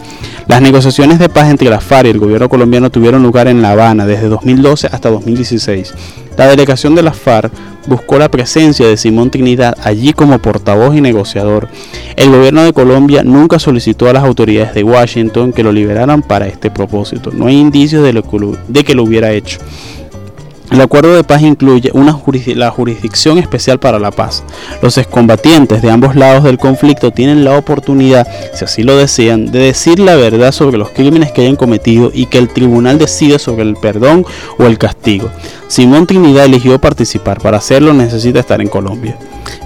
[0.47, 3.71] Las negociaciones de paz entre la FARC y el gobierno colombiano tuvieron lugar en La
[3.71, 5.93] Habana desde 2012 hasta 2016.
[6.39, 7.51] La delegación de la FARC
[7.85, 11.67] buscó la presencia de Simón Trinidad allí como portavoz y negociador.
[12.15, 16.47] El gobierno de Colombia nunca solicitó a las autoridades de Washington que lo liberaran para
[16.47, 17.31] este propósito.
[17.33, 19.59] No hay indicios de, que lo hubiera hecho.
[20.71, 22.19] El acuerdo de paz incluye una
[22.55, 24.43] la jurisdicción especial para la paz.
[24.83, 29.59] Los excombatientes de ambos lados del conflicto tienen la oportunidad, si así lo desean, de
[29.59, 33.63] decir la verdad sobre los crímenes que hayan cometido y que el tribunal decida sobre
[33.63, 34.25] el perdón
[34.59, 35.29] o el castigo.
[35.67, 37.41] Simón Trinidad eligió participar.
[37.41, 39.17] Para hacerlo necesita estar en Colombia.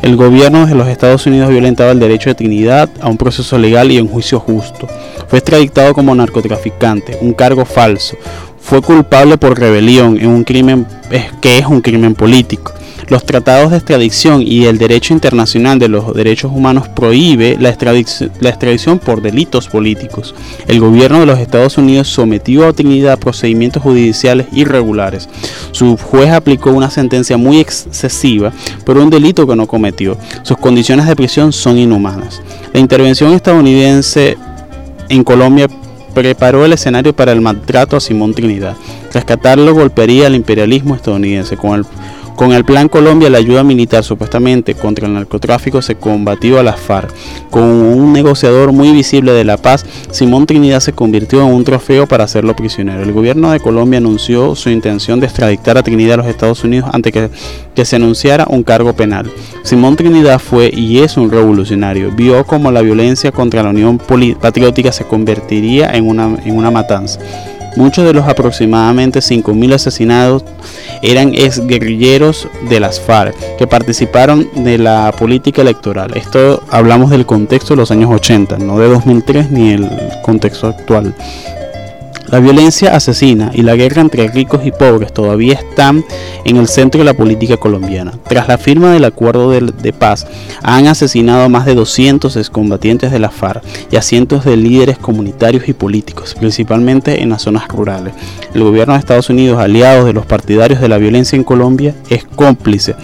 [0.01, 3.91] El gobierno de los Estados Unidos violentaba el derecho de Trinidad a un proceso legal
[3.91, 4.87] y un juicio justo.
[5.27, 8.15] Fue extraditado como narcotraficante, un cargo falso,
[8.63, 10.87] fue culpable por rebelión en un crimen
[11.41, 12.73] que es un crimen político.
[13.09, 18.31] Los tratados de extradición y el derecho internacional de los derechos humanos prohíbe la extradición,
[18.39, 20.33] la extradición por delitos políticos.
[20.67, 25.27] El gobierno de los Estados Unidos sometió a Trinidad procedimientos judiciales irregulares.
[25.73, 28.53] Su juez aplicó una sentencia muy excesiva
[28.85, 30.17] por un delito que no cometió.
[30.43, 32.41] Sus condiciones de prisión son inhumanas.
[32.73, 34.37] La intervención estadounidense
[35.09, 35.67] en Colombia
[36.13, 38.75] preparó el escenario para el maltrato a Simón Trinidad.
[39.13, 41.57] Rescatarlo golpearía al imperialismo estadounidense.
[41.57, 41.85] Con el,
[42.35, 46.79] con el Plan Colombia, la ayuda militar supuestamente contra el narcotráfico se combatió a las
[46.79, 47.13] FARC.
[47.49, 52.07] Con un negociador muy visible de la paz, Simón Trinidad se convirtió en un trofeo
[52.07, 53.03] para hacerlo prisionero.
[53.03, 56.89] El gobierno de Colombia anunció su intención de extraditar a Trinidad a los Estados Unidos
[56.91, 57.29] antes que,
[57.75, 59.31] que se anunciara un cargo penal.
[59.63, 62.11] Simón Trinidad fue y es un revolucionario.
[62.11, 63.99] Vio como la violencia contra la Unión
[64.41, 67.19] Patriótica se convertiría en una, en una matanza.
[67.75, 70.45] Muchos de los aproximadamente 5.000 asesinados
[71.01, 76.15] eran exguerrilleros de las FARC que participaron de la política electoral.
[76.15, 79.89] Esto hablamos del contexto de los años 80, no de 2003 ni el
[80.21, 81.13] contexto actual.
[82.33, 86.03] La violencia asesina y la guerra entre ricos y pobres todavía están
[86.45, 88.11] en el centro de la política colombiana.
[88.27, 90.25] Tras la firma del acuerdo de, paz,
[90.63, 94.97] han asesinado a más de 200 excombatientes de la FARC y a cientos de líderes
[94.97, 98.15] comunitarios y políticos, principalmente en las zonas rurales.
[98.55, 102.23] El gobierno de Estados Unidos, aliados de los partidarios de la violencia en Colombia, es
[102.23, 102.95] cómplice.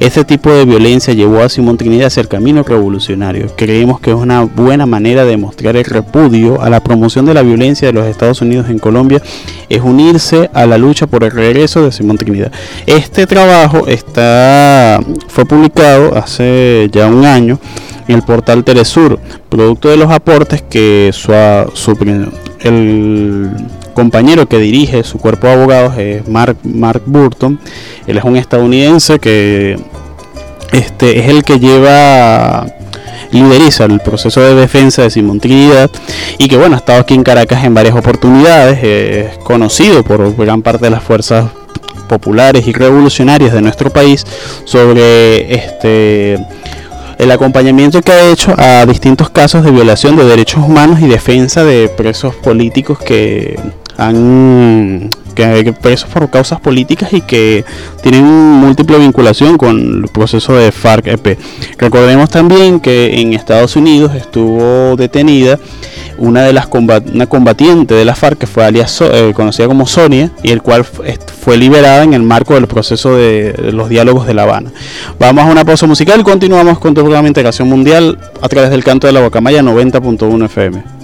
[0.00, 3.46] Este tipo de violencia llevó a Simón Trinidad hacia el camino revolucionario.
[3.54, 7.42] Creemos que es una buena manera de mostrar el repudio a la promoción de la
[7.42, 9.22] violencia de los Estados Unidos en Colombia
[9.68, 12.52] es unirse a la lucha por el regreso de Simón Trinidad.
[12.86, 17.58] Este trabajo está, fue publicado hace ya un año
[18.08, 19.18] en el portal Telesur,
[19.48, 21.32] producto de los aportes que su,
[22.60, 23.50] el
[23.94, 27.58] compañero que dirige su cuerpo de abogados es Mark, Mark Burton.
[28.06, 29.78] Él es un estadounidense que
[30.72, 32.66] este, es el que lleva
[33.30, 35.90] lideriza el proceso de defensa de Simón Trinidad
[36.38, 40.62] y que bueno, ha estado aquí en Caracas en varias oportunidades, es conocido por gran
[40.62, 41.46] parte de las fuerzas
[42.08, 44.26] populares y revolucionarias de nuestro país
[44.64, 46.38] sobre este
[47.18, 51.64] el acompañamiento que ha hecho a distintos casos de violación de derechos humanos y defensa
[51.64, 53.58] de presos políticos que
[53.96, 57.64] han que presos por causas políticas y que
[58.02, 61.38] tienen múltiple vinculación con el proceso de FARC-EP.
[61.78, 65.58] Recordemos también que en Estados Unidos estuvo detenida
[66.18, 70.30] una de las una combatiente de la FARC que fue alias, eh, conocida como Sonia
[70.42, 74.44] y el cual fue liberada en el marco del proceso de, los diálogos de La
[74.44, 74.70] Habana.
[75.18, 78.70] Vamos a una pausa musical y continuamos con tu programa de integración mundial a través
[78.70, 81.01] del canto de la Guacamaya 90.1 FM.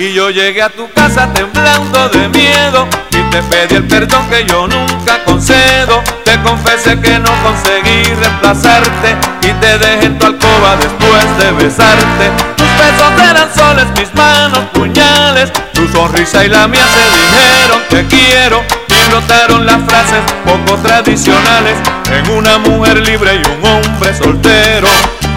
[0.00, 4.46] Y yo llegué a tu casa temblando de miedo y te pedí el perdón que
[4.46, 6.02] yo nunca concedo.
[6.24, 12.30] Te confesé que no conseguí reemplazarte y te dejé en tu alcoba después de besarte.
[12.56, 15.52] Tus besos eran soles, mis manos puñales.
[15.74, 21.76] Tu sonrisa y la mía se dijeron te quiero y brotaron las frases poco tradicionales
[22.10, 24.88] en una mujer libre y un hombre soltero.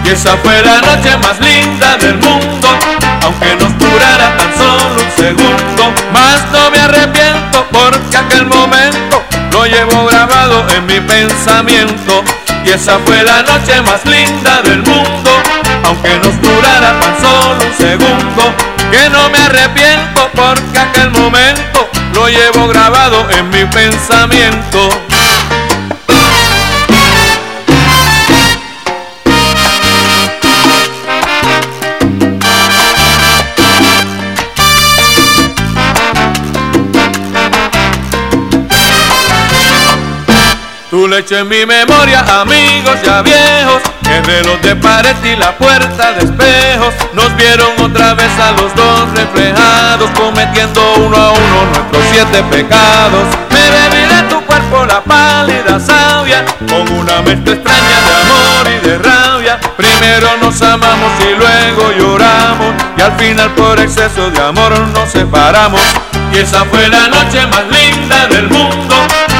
[0.05, 2.67] Y esa fue la noche más linda del mundo,
[3.21, 5.93] aunque nos durara tan solo un segundo.
[6.11, 12.23] Más no me arrepiento porque aquel momento lo llevo grabado en mi pensamiento.
[12.65, 15.31] Y esa fue la noche más linda del mundo,
[15.85, 18.53] aunque nos durara tan solo un segundo.
[18.91, 24.89] Que no me arrepiento porque aquel momento lo llevo grabado en mi pensamiento.
[40.93, 43.81] Tu leche en mi memoria, amigos ya viejos,
[44.11, 48.75] el reloj de pared y la puerta de espejos nos vieron otra vez a los
[48.75, 53.25] dos reflejados, cometiendo uno a uno nuestros siete pecados.
[53.49, 58.87] Me bebí de tu cuerpo la pálida sabia, con una mezcla extraña de amor y
[58.87, 59.59] de rabia.
[59.75, 65.81] Primero nos amamos y luego lloramos, y al final por exceso de amor nos separamos.
[66.33, 68.95] Y esa fue la noche más linda del mundo,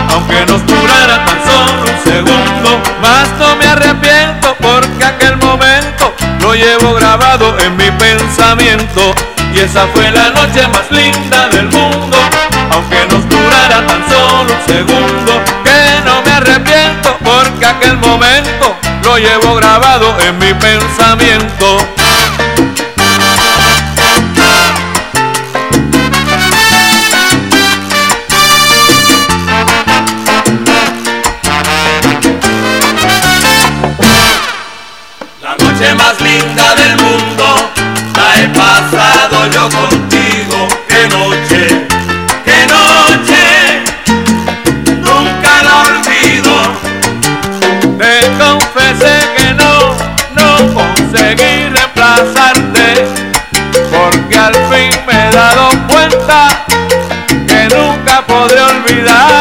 [0.10, 2.82] aunque nos durara tan solo un segundo.
[3.02, 9.16] Más no me arrepiento porque aquel momento lo llevo grabado en mi pensamiento.
[9.56, 12.18] Y esa fue la noche más linda del mundo,
[12.70, 15.42] aunque nos durara tan solo un segundo.
[15.64, 21.63] Que no me arrepiento porque aquel momento lo llevo grabado en mi pensamiento.
[58.94, 59.33] Podré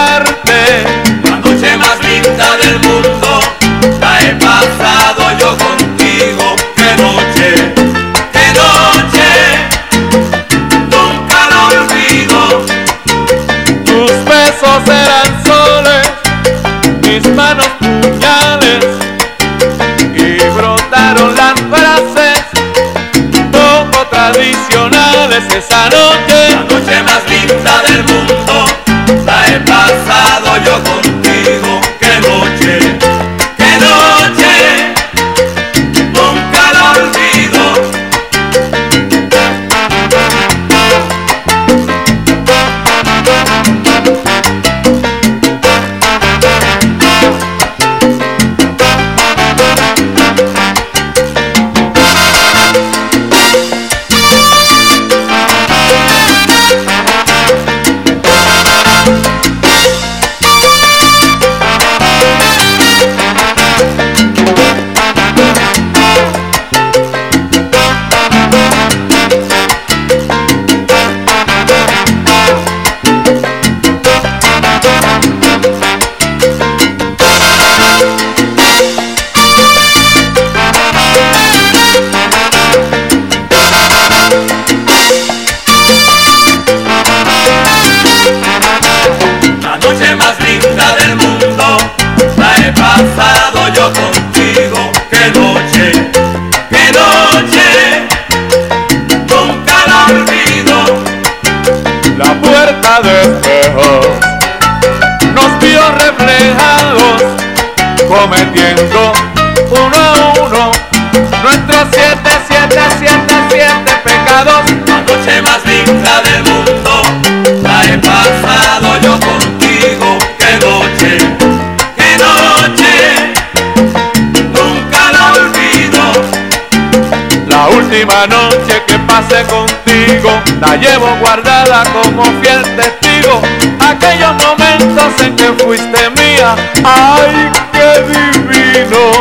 [128.13, 133.41] La noche que pasé contigo la llevo guardada como fiel testigo.
[133.81, 136.55] Aquellos momentos en que fuiste mía,
[136.85, 139.17] ay, qué divinos.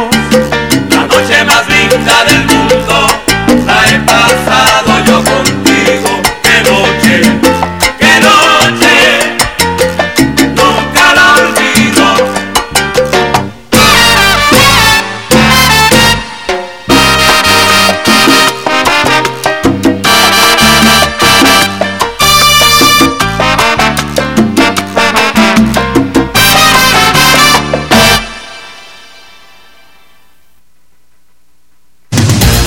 [0.89, 2.60] La noche más linda del mundo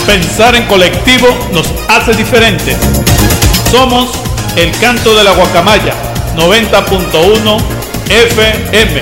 [0.07, 2.76] Pensar en colectivo nos hace diferentes.
[3.70, 4.11] Somos
[4.57, 5.94] el canto de la guacamaya
[6.36, 7.59] 90.1
[8.11, 9.00] FM.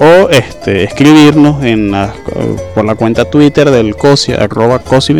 [0.00, 2.12] o este, escribirnos en la-
[2.74, 5.14] por la cuenta Twitter del COSI, arroba COSI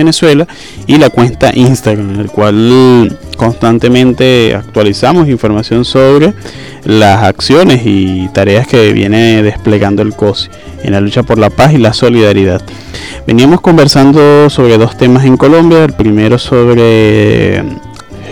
[0.87, 6.33] y la cuenta Instagram, en el cual constantemente actualizamos información sobre
[6.85, 10.49] las acciones y tareas que viene desplegando el COSI
[10.83, 12.63] en la lucha por la paz y la solidaridad.
[13.27, 17.59] Veníamos conversando sobre dos temas en Colombia, el primero sobre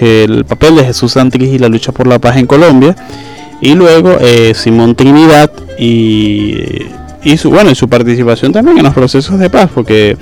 [0.01, 2.97] el papel de Jesús Santrich y la lucha por la paz en Colombia,
[3.61, 6.57] y luego eh, Simón Trinidad y,
[7.25, 10.17] y su bueno y su participación también en los procesos de paz, porque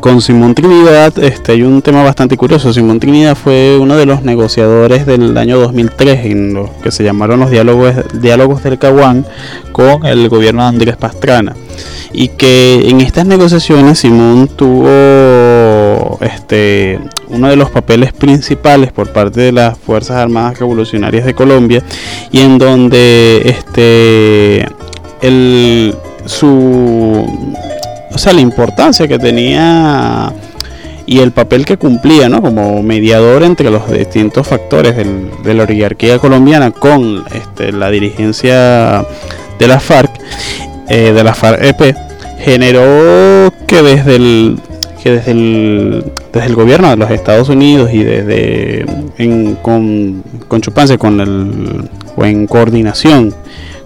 [0.00, 2.72] con Simón Trinidad este, hay un tema bastante curioso.
[2.72, 7.40] Simón Trinidad fue uno de los negociadores del año 2003 en los que se llamaron
[7.40, 9.26] los diálogos, diálogos del Caguán
[9.70, 11.54] con el gobierno de Andrés Pastrana.
[12.12, 14.88] Y que en estas negociaciones Simón tuvo
[16.20, 21.82] este, uno de los papeles principales por parte de las Fuerzas Armadas Revolucionarias de Colombia
[22.30, 24.66] y en donde este,
[25.20, 25.94] el,
[26.26, 27.26] su
[28.14, 30.32] o sea, la importancia que tenía
[31.06, 32.40] y el papel que cumplía ¿no?
[32.40, 39.04] como mediador entre los distintos factores de la oligarquía colombiana con este, la dirigencia
[39.58, 40.10] de la FARC,
[40.88, 41.96] eh, de la FARC-EP,
[42.38, 44.58] generó que desde el
[45.02, 48.86] que desde el, desde el gobierno de los Estados Unidos y desde
[49.62, 53.34] con, con chupancia con el o en coordinación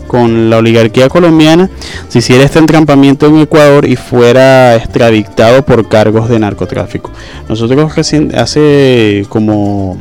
[0.06, 1.70] con la oligarquía colombiana
[2.08, 7.10] si hiciera este entrampamiento en Ecuador y fuera extradictado por cargos de narcotráfico.
[7.48, 7.92] Nosotros
[8.34, 9.98] hace como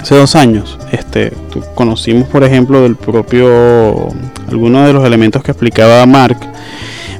[0.00, 1.32] hace dos años este,
[1.74, 4.08] conocimos por ejemplo del propio
[4.48, 6.38] algunos de los elementos que explicaba Mark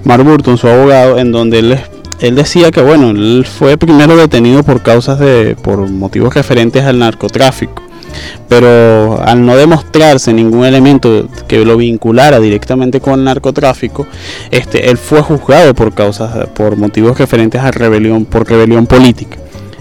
[0.05, 1.79] Mark Burton su abogado en donde él
[2.21, 6.99] él decía que bueno él fue primero detenido por causas de por motivos referentes al
[6.99, 7.83] narcotráfico
[8.49, 14.07] pero al no demostrarse ningún elemento que lo vinculara directamente con el narcotráfico,
[14.51, 19.37] este, él fue juzgado por causas, por motivos referentes a rebelión, por rebelión política.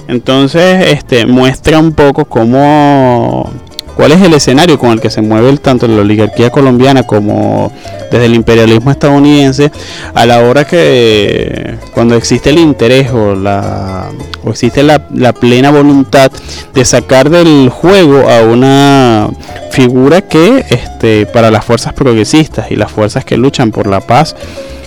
[0.07, 3.51] Entonces, este, muestra un poco cómo
[3.95, 7.71] cuál es el escenario con el que se mueve tanto la oligarquía colombiana como
[8.11, 9.71] desde el imperialismo estadounidense
[10.13, 14.09] a la hora que cuando existe el interés o, la,
[14.43, 14.99] o existe la,
[15.33, 16.31] plena voluntad
[16.73, 19.29] de sacar del juego a una
[19.71, 24.35] figura que este, para las fuerzas progresistas y las fuerzas que luchan por la paz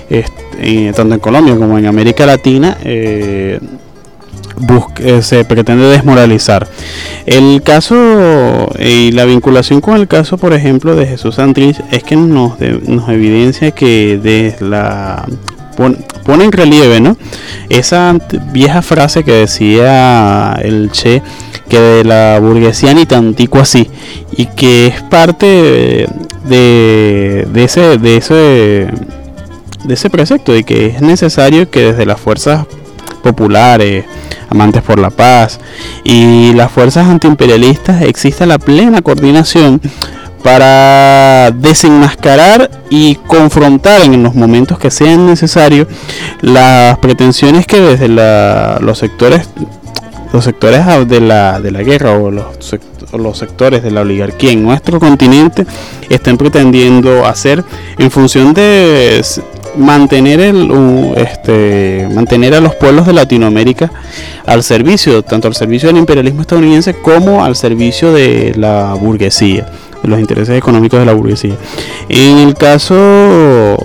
[0.09, 3.59] este, tanto en Colombia como en América Latina eh,
[4.99, 6.69] eh, se pretende desmoralizar.
[7.27, 12.17] El caso y la vinculación con el caso, por ejemplo, de Jesús Santrich es que
[12.17, 15.27] nos, nos evidencia que de la
[16.25, 17.17] pone en relieve, ¿no?
[17.69, 18.17] Esa
[18.53, 21.23] vieja frase que decía el Che
[21.69, 23.89] que de la burguesía ni tantico así
[24.37, 26.07] y que es parte
[26.45, 28.89] de, de ese de ese
[29.85, 32.67] de ese precepto de que es necesario que desde las fuerzas
[33.19, 34.05] populares,
[34.49, 35.61] amantes por la paz.
[36.05, 39.81] Y las fuerzas antiimperialistas exista la plena coordinación
[40.43, 45.89] para desenmascarar y confrontar en los momentos que sean necesarios
[46.41, 49.49] las pretensiones que desde los sectores
[50.33, 52.47] los sectores de la, de la guerra o los,
[53.13, 55.67] los sectores de la oligarquía en nuestro continente
[56.09, 57.65] estén pretendiendo hacer
[57.99, 59.25] en función de
[59.79, 60.71] mantener el
[61.17, 63.91] este mantener a los pueblos de Latinoamérica
[64.47, 69.67] al servicio tanto al servicio del imperialismo estadounidense como al servicio de la burguesía
[70.03, 71.57] de los intereses económicos de la burguesía.
[72.09, 73.77] En el caso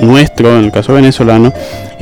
[0.00, 1.52] nuestro en el caso venezolano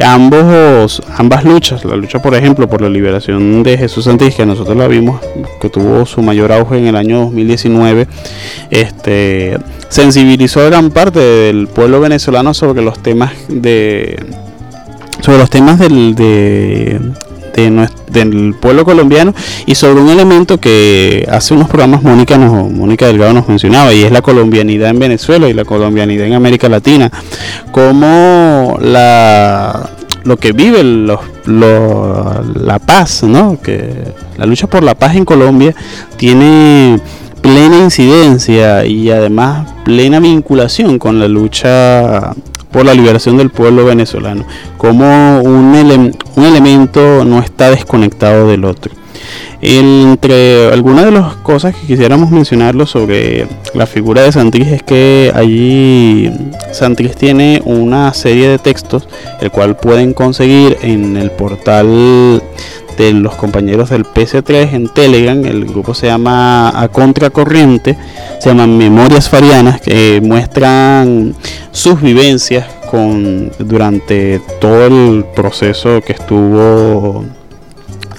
[0.05, 4.77] ambos ambas luchas la lucha por ejemplo por la liberación de Jesús Santis que nosotros
[4.77, 5.21] la vimos
[5.61, 8.07] que tuvo su mayor auge en el año 2019
[8.71, 14.19] este sensibilizó a gran parte del pueblo venezolano sobre los temas de
[15.21, 17.01] sobre los temas del de,
[17.57, 19.35] del pueblo colombiano
[19.67, 24.03] y sobre un elemento que hace unos programas Mónica nos, Mónica Delgado nos mencionaba y
[24.03, 27.11] es la colombianidad en Venezuela y la colombianidad en América Latina.
[27.73, 29.91] Como la
[30.25, 33.93] lo que vive los, la paz no que
[34.37, 35.73] la lucha por la paz en Colombia
[36.17, 36.99] tiene
[37.41, 42.35] plena incidencia y además plena vinculación con la lucha
[42.77, 44.45] por la liberación del pueblo venezolano,
[44.77, 48.93] como un, un elemento no está desconectado del otro.
[49.63, 55.33] Entre algunas de las cosas que quisiéramos mencionarlo sobre la figura de Santrich es que
[55.35, 56.31] allí
[56.71, 59.09] Santrich tiene una serie de textos,
[59.41, 62.43] el cual pueden conseguir en el portal
[62.97, 65.45] de los compañeros del PC3 en Telegram.
[65.45, 67.97] El grupo se llama A Contracorriente,
[68.41, 71.35] se llaman Memorias Farianas, que muestran
[71.71, 77.25] sus vivencias con, durante todo el proceso que estuvo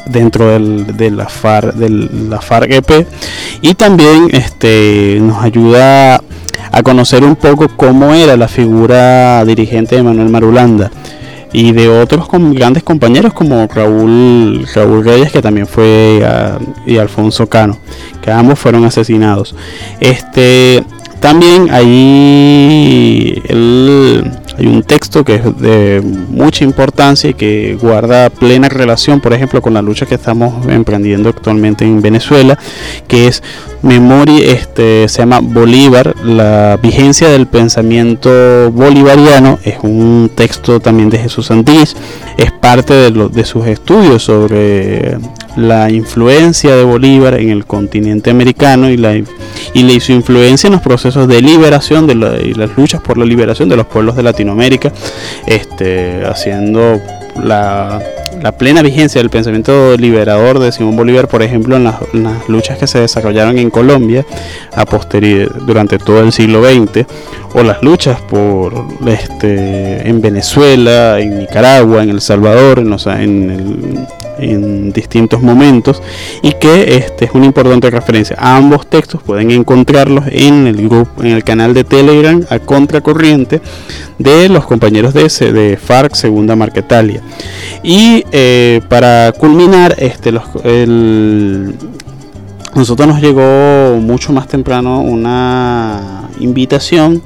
[0.05, 1.89] dentro del, de la FARC, de
[2.29, 3.07] la FARC EP
[3.61, 6.21] y también este, nos ayuda
[6.71, 10.91] a conocer un poco cómo era la figura dirigente de Manuel Marulanda
[11.53, 16.21] y de otros grandes compañeros como Raúl, Raúl Reyes que también fue
[16.85, 17.77] y Alfonso Cano
[18.21, 19.55] que ambos fueron asesinados.
[19.99, 20.83] Este
[21.19, 23.41] también ahí
[24.57, 29.61] hay un texto que es de mucha importancia y que guarda plena relación, por ejemplo,
[29.61, 32.57] con la lucha que estamos emprendiendo actualmente en Venezuela,
[33.07, 33.43] que es
[33.83, 41.19] Memoria, este, se llama Bolívar, la vigencia del pensamiento bolivariano, es un texto también de
[41.19, 41.95] Jesús Santís,
[42.37, 45.17] es parte de, de sus estudios sobre
[45.57, 50.81] la influencia de Bolívar en el continente americano y, la, y su influencia en los
[50.81, 54.93] procesos de liberación de y las luchas por la liberación de los pueblos de Latinoamérica,
[55.47, 57.01] este, haciendo
[57.43, 58.01] la,
[58.57, 61.97] plena vigencia del pensamiento liberador de Simón Bolívar, por ejemplo, en las,
[62.47, 64.25] luchas que se desarrollaron en Colombia
[64.73, 64.85] a
[65.65, 67.05] durante todo el siglo XX,
[67.55, 73.49] o las luchas por este, en Venezuela, en Nicaragua, en El Salvador, en, los, en
[73.49, 74.07] el
[74.39, 76.01] en distintos momentos
[76.41, 78.35] y que este es una importante referencia.
[78.39, 83.61] ambos textos pueden encontrarlos en el grupo, en el canal de Telegram a contracorriente
[84.17, 87.21] de los compañeros de, de FARC Segunda Marquetalia.
[87.83, 90.43] Y eh, para culminar, este, los,
[92.75, 97.21] nosotros nos llegó mucho más temprano una invitación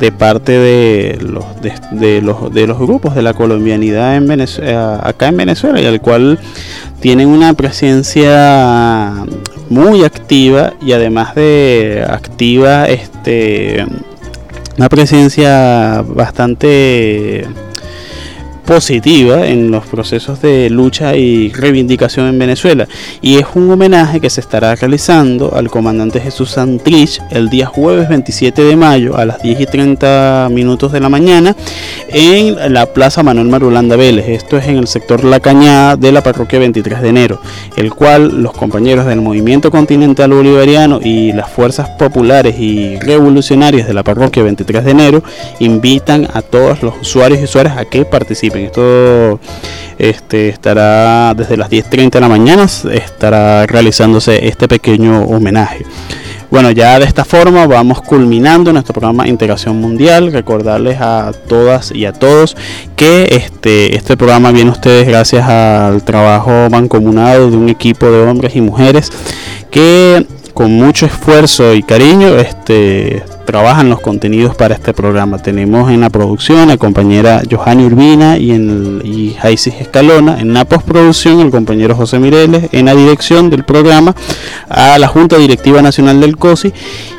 [0.00, 5.08] de parte de los, de, los, de los grupos de la colombianidad en Venezuela, eh,
[5.08, 6.38] acá en Venezuela y al cual
[7.00, 9.14] tienen una presencia
[9.68, 13.86] muy activa y además de activa este
[14.78, 17.46] una presencia bastante
[18.70, 22.86] positiva en los procesos de lucha y reivindicación en Venezuela.
[23.20, 28.08] Y es un homenaje que se estará realizando al comandante Jesús Santrich el día jueves
[28.08, 31.56] 27 de mayo a las 10 y 30 minutos de la mañana
[32.10, 36.22] en la Plaza Manuel Marulanda Vélez, esto es en el sector La Cañada de la
[36.22, 37.40] parroquia 23 de enero,
[37.76, 43.94] el cual los compañeros del movimiento continental bolivariano y las fuerzas populares y revolucionarias de
[43.94, 45.24] la parroquia 23 de enero
[45.58, 49.40] invitan a todos los usuarios y usuarias a que participen esto
[49.98, 55.84] estará desde las 10.30 de la mañana, estará realizándose este pequeño homenaje.
[56.50, 60.32] Bueno, ya de esta forma vamos culminando nuestro programa Integración Mundial.
[60.32, 62.56] Recordarles a todas y a todos
[62.96, 68.22] que este, este programa viene a ustedes gracias al trabajo mancomunado de un equipo de
[68.22, 69.12] hombres y mujeres
[69.70, 75.38] que con mucho esfuerzo y cariño este, trabajan los contenidos para este programa.
[75.38, 80.64] Tenemos en la producción a la compañera Johanny Urbina y, en y Escalona, en la
[80.64, 84.14] postproducción el compañero José Mireles, en la dirección del programa
[84.68, 86.72] a la Junta Directiva Nacional del COSI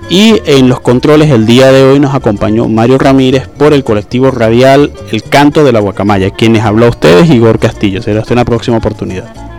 [0.10, 4.32] y en los controles el día de hoy nos acompañó Mario Ramírez por el colectivo
[4.32, 8.02] radial El Canto de la Guacamaya, quienes habló a ustedes Igor Castillo.
[8.02, 9.51] Será hasta una próxima oportunidad.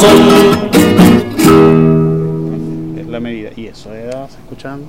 [0.00, 0.70] Tenía razón.
[2.98, 3.50] Es la medida.
[3.56, 4.82] Y eso era, ¿se escuchan?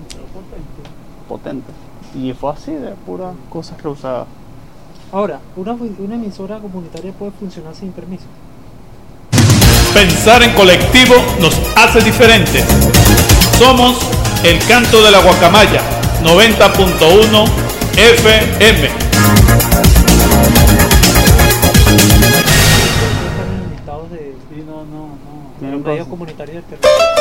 [1.27, 1.71] Potente.
[2.15, 4.27] Y fue así, de puras cosas reusadas.
[5.11, 8.25] Ahora, una emisora comunitaria puede funcionar sin permiso.
[9.93, 12.65] Pensar en colectivo nos hace diferentes.
[13.59, 13.97] Somos
[14.43, 15.81] el canto de la guacamaya
[16.23, 17.45] 90.1
[17.95, 19.02] FM.
[25.83, 27.12] Medios comunitarios del territorio.